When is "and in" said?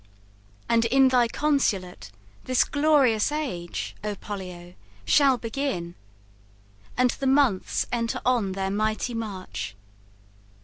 0.67-1.09